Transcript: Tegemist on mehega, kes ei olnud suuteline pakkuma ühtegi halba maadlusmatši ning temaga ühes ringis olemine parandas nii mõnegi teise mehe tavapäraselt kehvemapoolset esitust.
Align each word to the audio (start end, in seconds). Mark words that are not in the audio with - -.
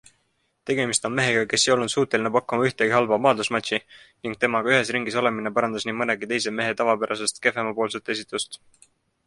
Tegemist 0.69 1.03
on 1.09 1.11
mehega, 1.17 1.41
kes 1.51 1.65
ei 1.67 1.73
olnud 1.73 1.91
suuteline 1.93 2.31
pakkuma 2.37 2.65
ühtegi 2.69 2.95
halba 2.97 3.19
maadlusmatši 3.27 3.81
ning 3.83 4.39
temaga 4.45 4.73
ühes 4.73 4.91
ringis 4.97 5.21
olemine 5.23 5.55
parandas 5.61 5.87
nii 5.91 5.99
mõnegi 6.01 6.33
teise 6.35 6.57
mehe 6.63 6.77
tavapäraselt 6.83 7.41
kehvemapoolset 7.47 8.15
esitust. 8.17 8.63